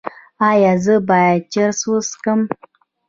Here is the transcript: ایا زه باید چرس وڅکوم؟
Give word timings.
ایا 0.49 0.73
زه 0.83 0.95
باید 1.09 1.41
چرس 1.53 1.79
وڅکوم؟ 1.89 2.41